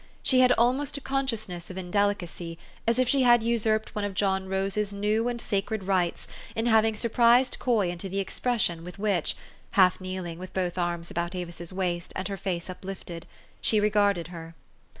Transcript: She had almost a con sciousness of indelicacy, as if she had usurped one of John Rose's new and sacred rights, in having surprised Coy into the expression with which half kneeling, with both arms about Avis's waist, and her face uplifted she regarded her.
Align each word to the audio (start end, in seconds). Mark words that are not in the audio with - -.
She 0.23 0.39
had 0.39 0.51
almost 0.53 0.97
a 0.97 0.99
con 0.99 1.27
sciousness 1.27 1.69
of 1.69 1.77
indelicacy, 1.77 2.57
as 2.87 2.97
if 2.97 3.07
she 3.07 3.21
had 3.21 3.43
usurped 3.43 3.93
one 3.93 4.03
of 4.03 4.15
John 4.15 4.49
Rose's 4.49 4.91
new 4.91 5.27
and 5.27 5.39
sacred 5.39 5.83
rights, 5.83 6.27
in 6.55 6.65
having 6.65 6.95
surprised 6.95 7.59
Coy 7.59 7.91
into 7.91 8.09
the 8.09 8.17
expression 8.17 8.83
with 8.83 8.97
which 8.97 9.37
half 9.73 10.01
kneeling, 10.01 10.39
with 10.39 10.55
both 10.55 10.79
arms 10.79 11.11
about 11.11 11.35
Avis's 11.35 11.71
waist, 11.71 12.13
and 12.15 12.27
her 12.29 12.37
face 12.37 12.67
uplifted 12.67 13.27
she 13.61 13.79
regarded 13.79 14.29
her. 14.29 14.55